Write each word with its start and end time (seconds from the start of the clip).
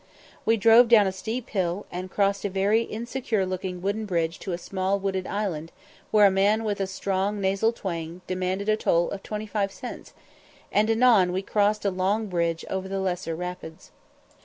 We 0.47 0.57
drove 0.57 0.87
down 0.87 1.05
a 1.05 1.11
steep 1.11 1.49
hill, 1.51 1.85
and 1.91 2.09
crossed 2.09 2.43
a 2.43 2.49
very 2.49 2.81
insecure 2.81 3.45
looking 3.45 3.83
wooden 3.83 4.07
bridge 4.07 4.39
to 4.39 4.51
a 4.51 4.57
small 4.57 4.97
wooded 4.97 5.27
island, 5.27 5.71
where 6.09 6.25
a 6.25 6.31
man 6.31 6.63
with 6.63 6.79
a 6.81 6.87
strong 6.87 7.39
nasal 7.39 7.71
twang 7.71 8.21
demanded 8.25 8.67
a 8.67 8.75
toll 8.75 9.11
of 9.11 9.21
twenty 9.21 9.45
five 9.45 9.71
cents, 9.71 10.13
and 10.71 10.89
anon 10.89 11.31
we 11.31 11.43
crossed 11.43 11.85
a 11.85 11.91
long 11.91 12.25
bridge 12.29 12.65
over 12.67 12.87
the 12.87 12.99
lesser 12.99 13.35
rapids. 13.35 13.91